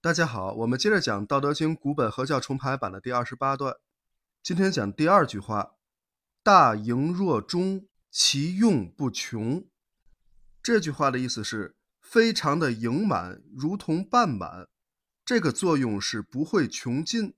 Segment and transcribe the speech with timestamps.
[0.00, 3.74] 大家好，我们接着讲《道德经》古本合教重排版的第二十八段。
[4.44, 5.72] 今天讲第二句话
[6.44, 9.66] ：“大盈若中，其用不穷。”
[10.62, 14.68] 这句话的意思是非常的盈满，如同半满，
[15.24, 17.34] 这个作用是不会穷尽。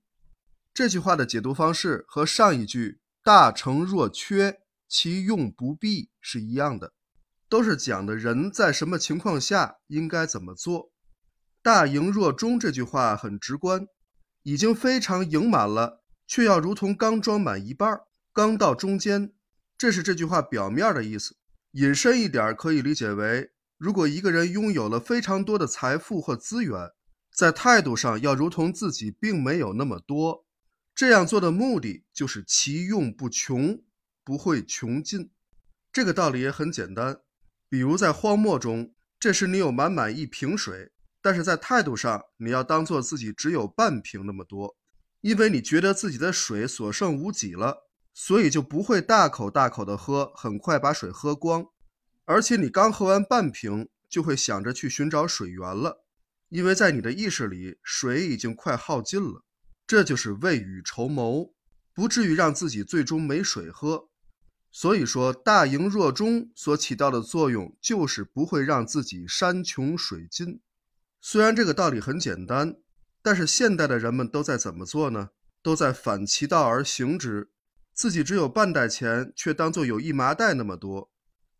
[0.71, 6.93] 这句话的解读方式和上一句“大成若缺，其用不弊”是一样的，
[7.49, 10.91] 都是讲的人在什么情况下应该怎么做。
[11.63, 13.85] 大盈若中这句话很直观，
[14.41, 19.31] 已经非常盈满了，却要如同刚装满一半儿，刚到中间，
[19.77, 21.35] 这是这句话表面的意思。
[21.73, 26.89] 引申一点，可以理解为：如果一个人拥有了非常多的财富或资源，
[27.31, 30.45] 在态度上要如同自己并没有那么多。
[30.95, 33.83] 这样做的目的就是其用不穷，
[34.23, 35.29] 不会穷尽。
[35.93, 37.19] 这个道理也很简单，
[37.69, 40.91] 比如在荒漠中，这时你有满满一瓶水。
[41.21, 44.75] 但是在态度上，你要当做自己只有半瓶那么多，
[45.21, 51.67] 因为你觉得自己的水所剩无几了，所以就不会大口大口的喝，很快把水喝光。
[52.25, 56.03] 而且你刚喝完半瓶，就会想着去寻找水源了，
[56.49, 59.43] 因为在你的意识里，水已经快耗尽了。
[59.85, 61.53] 这就是未雨绸缪，
[61.93, 64.09] 不至于让自己最终没水喝。
[64.71, 70.61] 所以说，大盈若中所起到的作用，就是不会让自己山穷水尽。
[71.23, 72.77] 虽然这个道理很简单，
[73.21, 75.29] 但是现代的人们都在怎么做呢？
[75.61, 77.51] 都在反其道而行之，
[77.93, 81.11] 自己只有半袋钱，却当做有一麻袋那么多。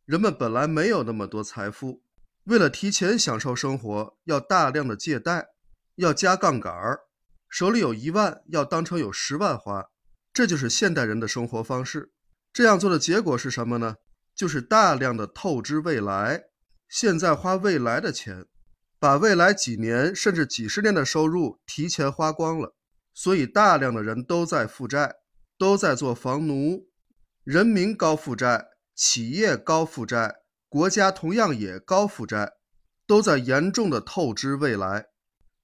[0.05, 2.01] 人们本来没有那么多财富，
[2.45, 5.49] 为了提前享受生活，要大量的借贷，
[5.97, 7.01] 要加杠杆儿，
[7.47, 9.85] 手里有一万，要当成有十万花。
[10.33, 12.11] 这就是现代人的生活方式。
[12.51, 13.97] 这样做的结果是什么呢？
[14.33, 16.45] 就是大量的透支未来，
[16.89, 18.47] 现在花未来的钱。
[19.01, 22.75] 把未来几年甚至几十年的收入提前花光了，
[23.15, 25.15] 所以大量的人都在负债，
[25.57, 26.87] 都在做房奴，
[27.43, 30.35] 人民高负债，企业高负债，
[30.69, 32.51] 国家同样也高负债，
[33.07, 35.07] 都在严重的透支未来。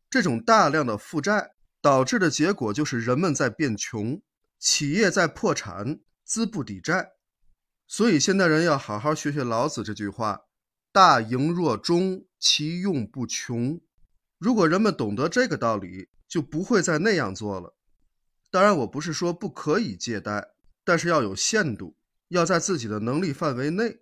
[0.09, 4.19] 这种大量的负债导致的结果就是人们在变穷，
[4.57, 7.09] 企业在破产，资不抵债。
[7.85, 10.46] 所以现代人要好好学学老子这句话。
[10.97, 13.79] 大盈若中，其用不穷。
[14.39, 17.75] 如果人们懂得这个道理，就不会再那样做了。
[18.49, 21.95] 当然，我不是说不可以借贷，但是要有限度，
[22.29, 23.99] 要在自己的能力范围内，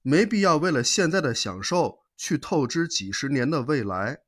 [0.00, 4.20] 没必要为了现在的享受去透支几十年的未来。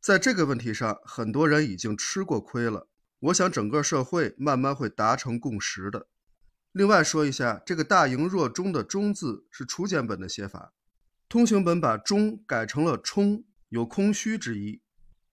[0.00, 2.88] 在这个问题上，很多人已经吃过亏了。
[3.18, 6.06] 我想整个社会慢慢会达成共识的。
[6.72, 10.72] 另外说一下，这个“大盈若中”的“中”字是初简本的写法。
[11.30, 14.82] 通行本把“中”改成了“充”，有空虚之意，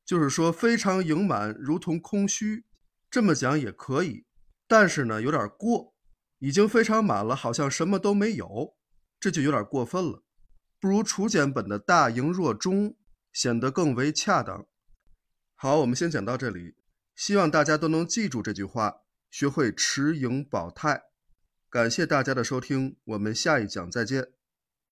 [0.06, 2.66] 就是说非常盈满，如同空虚。
[3.10, 4.28] 这么讲也可以，
[4.68, 5.96] 但是呢，有点过，
[6.38, 8.76] 已经非常满了，好像什么都没有，
[9.20, 10.24] 这就有点过分了。
[10.80, 12.96] 不如楚简本的“大盈若中”
[13.34, 14.68] 显得更为恰当。
[15.56, 16.76] 好，我们先讲到这里，
[17.16, 18.98] 希望大家都能记住这句话，
[19.32, 21.06] 学会持盈保泰。
[21.72, 24.37] 感谢大家的收听，我们下一讲再见。